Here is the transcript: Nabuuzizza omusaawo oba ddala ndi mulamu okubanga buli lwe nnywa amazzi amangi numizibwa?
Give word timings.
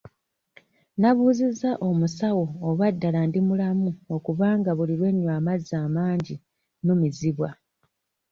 Nabuuzizza 0.97 1.71
omusaawo 1.87 2.45
oba 2.69 2.85
ddala 2.95 3.19
ndi 3.27 3.39
mulamu 3.47 3.89
okubanga 4.15 4.69
buli 4.77 4.93
lwe 4.99 5.09
nnywa 5.13 5.31
amazzi 5.39 5.73
amangi 5.85 6.35
numizibwa? 6.85 7.49